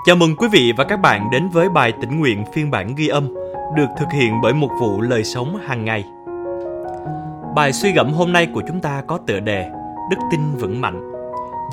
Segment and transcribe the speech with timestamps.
[0.00, 3.08] Chào mừng quý vị và các bạn đến với bài tĩnh nguyện phiên bản ghi
[3.08, 3.34] âm
[3.76, 6.04] được thực hiện bởi một vụ lời sống hàng ngày.
[7.54, 9.70] Bài suy gẫm hôm nay của chúng ta có tựa đề
[10.10, 11.12] Đức tin vững mạnh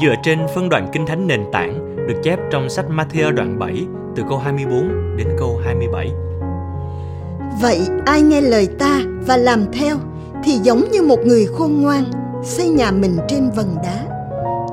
[0.01, 3.85] dựa trên phân đoạn kinh thánh nền tảng được chép trong sách Matthew đoạn 7
[4.15, 6.11] từ câu 24 đến câu 27.
[7.61, 9.97] Vậy ai nghe lời ta và làm theo
[10.43, 12.03] thì giống như một người khôn ngoan
[12.43, 14.05] xây nhà mình trên vần đá.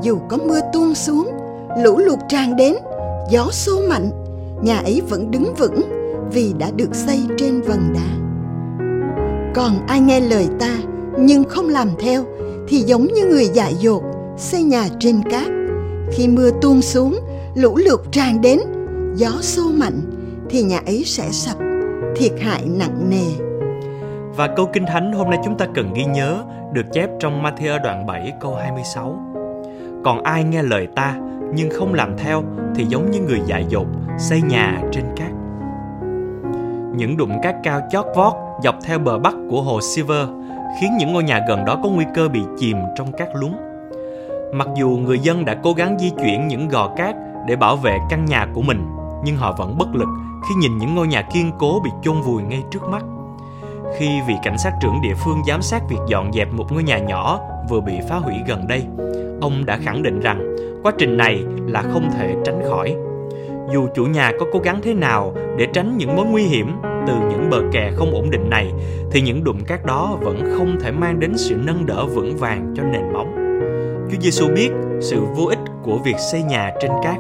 [0.03, 1.31] Dù có mưa tuôn xuống,
[1.79, 2.75] lũ lụt tràn đến,
[3.31, 4.11] gió xô mạnh,
[4.63, 5.83] nhà ấy vẫn đứng vững
[6.33, 8.27] vì đã được xây trên vần đá.
[9.55, 10.79] Còn ai nghe lời ta
[11.19, 12.25] nhưng không làm theo
[12.69, 14.03] thì giống như người dại dột
[14.37, 15.47] xây nhà trên cát.
[16.13, 17.21] Khi mưa tuôn xuống,
[17.55, 18.61] lũ lụt tràn đến,
[19.15, 20.01] gió xô mạnh
[20.51, 21.57] thì nhà ấy sẽ sập,
[22.17, 23.45] thiệt hại nặng nề.
[24.37, 27.83] Và câu kinh thánh hôm nay chúng ta cần ghi nhớ được chép trong Matthew
[27.83, 29.36] đoạn 7 câu 26.
[30.07, 31.15] Còn ai nghe lời ta
[31.55, 32.43] nhưng không làm theo
[32.75, 33.87] thì giống như người dại dột
[34.19, 35.31] xây nhà trên cát.
[36.97, 38.33] Những đụng cát cao chót vót
[38.65, 40.29] dọc theo bờ bắc của hồ Silver
[40.81, 43.53] khiến những ngôi nhà gần đó có nguy cơ bị chìm trong cát lún.
[44.55, 47.17] Mặc dù người dân đã cố gắng di chuyển những gò cát
[47.47, 48.87] để bảo vệ căn nhà của mình,
[49.25, 50.09] nhưng họ vẫn bất lực
[50.49, 53.03] khi nhìn những ngôi nhà kiên cố bị chôn vùi ngay trước mắt.
[53.95, 56.99] Khi vị cảnh sát trưởng địa phương giám sát việc dọn dẹp một ngôi nhà
[56.99, 58.85] nhỏ vừa bị phá hủy gần đây,
[59.41, 62.97] ông đã khẳng định rằng quá trình này là không thể tránh khỏi.
[63.73, 66.77] Dù chủ nhà có cố gắng thế nào để tránh những mối nguy hiểm
[67.07, 68.73] từ những bờ kè không ổn định này,
[69.11, 72.75] thì những đụng cát đó vẫn không thể mang đến sự nâng đỡ vững vàng
[72.77, 73.35] cho nền móng.
[74.11, 77.17] Chúa Giêsu biết sự vô ích của việc xây nhà trên cát.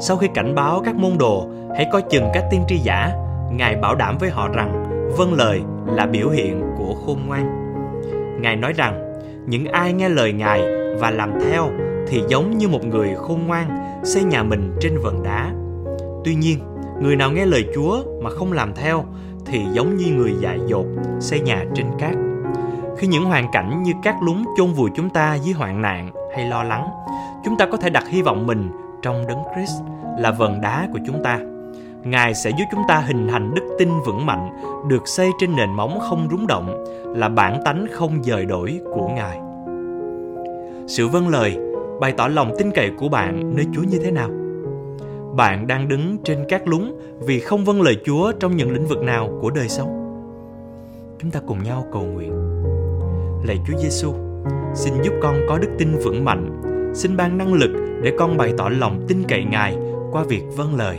[0.00, 3.12] Sau khi cảnh báo các môn đồ hãy coi chừng các tiên tri giả,
[3.56, 4.84] Ngài bảo đảm với họ rằng
[5.16, 7.74] vâng lời là biểu hiện của khôn ngoan.
[8.40, 9.14] Ngài nói rằng
[9.46, 10.62] những ai nghe lời Ngài
[11.00, 11.70] và làm theo
[12.08, 13.68] thì giống như một người khôn ngoan
[14.04, 15.52] xây nhà mình trên vần đá.
[16.24, 16.58] Tuy nhiên,
[17.00, 19.04] người nào nghe lời Chúa mà không làm theo
[19.46, 20.86] thì giống như người dại dột
[21.20, 22.14] xây nhà trên cát.
[22.98, 26.46] Khi những hoàn cảnh như cát lún chôn vùi chúng ta dưới hoạn nạn hay
[26.48, 26.88] lo lắng,
[27.44, 28.70] chúng ta có thể đặt hy vọng mình
[29.02, 29.82] trong đấng Christ
[30.18, 31.38] là vần đá của chúng ta.
[32.04, 34.50] Ngài sẽ giúp chúng ta hình thành đức tin vững mạnh,
[34.88, 36.84] được xây trên nền móng không rúng động,
[37.16, 39.40] là bản tánh không dời đổi của Ngài.
[40.86, 41.58] Sự vâng lời
[42.00, 44.30] bày tỏ lòng tin cậy của bạn nơi Chúa như thế nào?
[45.36, 49.02] Bạn đang đứng trên các lún vì không vâng lời Chúa trong những lĩnh vực
[49.02, 50.00] nào của đời sống?
[51.18, 52.32] Chúng ta cùng nhau cầu nguyện.
[53.46, 54.12] Lạy Chúa Giêsu,
[54.74, 56.62] xin giúp con có đức tin vững mạnh,
[56.94, 57.70] xin ban năng lực
[58.02, 59.76] để con bày tỏ lòng tin cậy Ngài
[60.10, 60.98] qua việc vâng lời.